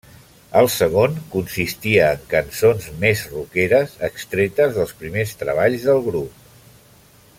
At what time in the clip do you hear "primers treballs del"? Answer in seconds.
5.03-6.03